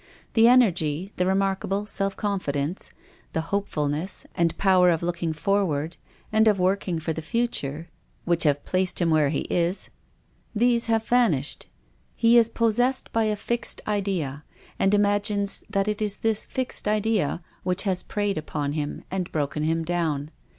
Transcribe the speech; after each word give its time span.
The 0.33 0.47
energy, 0.47 1.13
the 1.17 1.27
remarkable 1.27 1.85
self 1.85 2.17
confidence, 2.17 2.89
the 3.33 3.41
hopefulness 3.53 4.25
and 4.33 4.57
power 4.57 4.89
of 4.89 5.03
looking 5.03 5.31
forward, 5.31 5.95
and 6.33 6.47
of 6.47 6.57
working 6.57 6.97
for 6.97 7.13
the 7.13 7.21
future, 7.21 7.87
which 8.25 8.41
have 8.43 8.65
placed 8.65 8.99
him 8.99 9.11
where 9.11 9.29
he 9.29 9.41
is— 9.41 9.91
these 10.55 10.87
have 10.87 11.05
vanished. 11.05 11.67
He 12.15 12.35
is 12.35 12.49
possessed 12.49 13.13
by 13.13 13.25
a 13.25 13.35
fixed 13.35 13.79
idea, 13.85 14.43
and 14.79 14.95
imagines 14.95 15.63
that 15.69 15.87
it 15.87 16.01
is 16.01 16.17
this 16.17 16.47
fixed 16.47 16.87
idea 16.87 17.43
which 17.61 17.83
has 17.83 18.01
preyed 18.01 18.39
upon 18.39 18.71
him 18.73 19.03
and 19.11 19.31
broken 19.31 19.61
him 19.61 19.83
down. 19.85 20.31